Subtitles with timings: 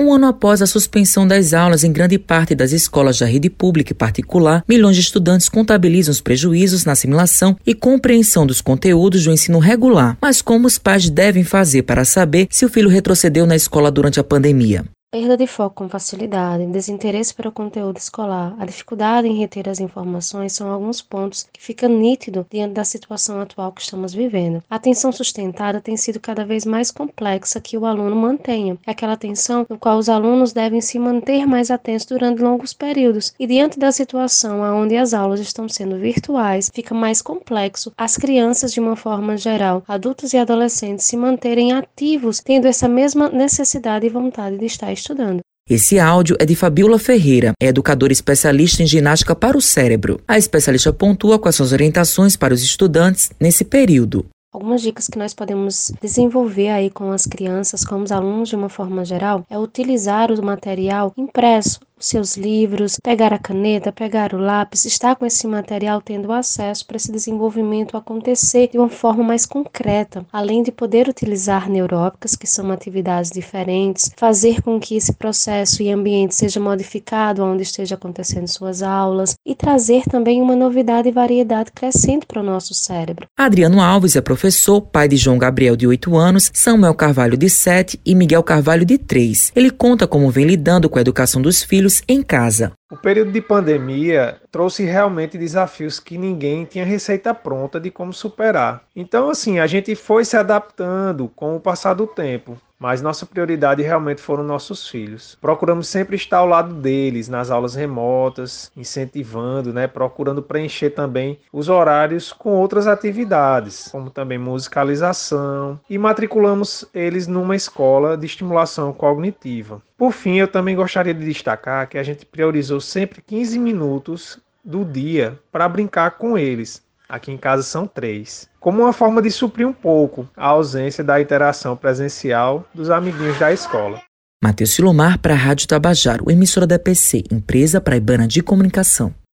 [0.00, 3.92] Um ano após a suspensão das aulas em grande parte das escolas da rede pública
[3.92, 9.30] e particular, milhões de estudantes contabilizam os prejuízos na assimilação e compreensão dos conteúdos do
[9.30, 10.16] ensino regular.
[10.18, 14.18] Mas como os pais devem fazer para saber se o filho retrocedeu na escola durante
[14.18, 14.86] a pandemia?
[15.12, 19.80] Perda de foco com facilidade, desinteresse para o conteúdo escolar, a dificuldade em reter as
[19.80, 24.62] informações são alguns pontos que ficam nítido diante da situação atual que estamos vivendo.
[24.70, 28.78] A atenção sustentada tem sido cada vez mais complexa que o aluno mantenha.
[28.86, 33.34] É aquela atenção no qual os alunos devem se manter mais atentos durante longos períodos.
[33.36, 38.72] E diante da situação onde as aulas estão sendo virtuais, fica mais complexo as crianças
[38.72, 44.08] de uma forma geral, adultos e adolescentes se manterem ativos, tendo essa mesma necessidade e
[44.08, 45.40] vontade de estar estudando.
[45.68, 50.20] Esse áudio é de Fabiola Ferreira, é educadora especialista em ginástica para o cérebro.
[50.26, 54.26] A especialista pontua quais são as orientações para os estudantes nesse período.
[54.52, 58.68] Algumas dicas que nós podemos desenvolver aí com as crianças, com os alunos de uma
[58.68, 64.84] forma geral, é utilizar o material impresso seus livros, pegar a caneta, pegar o lápis,
[64.84, 70.24] estar com esse material tendo acesso para esse desenvolvimento acontecer de uma forma mais concreta,
[70.32, 75.90] além de poder utilizar neurópicas, que são atividades diferentes, fazer com que esse processo e
[75.90, 81.70] ambiente seja modificado onde esteja acontecendo suas aulas e trazer também uma novidade e variedade
[81.72, 83.26] crescente para o nosso cérebro.
[83.36, 88.00] Adriano Alves é professor, pai de João Gabriel de 8 anos, Samuel Carvalho de 7
[88.04, 89.52] e Miguel Carvalho de 3.
[89.54, 92.79] Ele conta como vem lidando com a educação dos filhos filhos em casa.
[92.90, 98.82] O período de pandemia trouxe realmente desafios que ninguém tinha receita pronta de como superar.
[98.96, 103.82] Então, assim, a gente foi se adaptando com o passar do tempo mas nossa prioridade
[103.82, 105.36] realmente foram nossos filhos.
[105.38, 111.68] Procuramos sempre estar ao lado deles nas aulas remotas, incentivando, né, procurando preencher também os
[111.68, 119.82] horários com outras atividades, como também musicalização, e matriculamos eles numa escola de estimulação cognitiva.
[119.98, 124.84] Por fim, eu também gostaria de destacar que a gente priorizou sempre 15 minutos do
[124.84, 128.48] dia para brincar com eles, Aqui em casa são três.
[128.60, 133.52] Como uma forma de suprir um pouco a ausência da interação presencial dos amiguinhos da
[133.52, 134.00] escola.
[134.40, 139.12] Matheus Silomar para a Rádio Tabajaro, emissora da PC, empresa praibana de comunicação.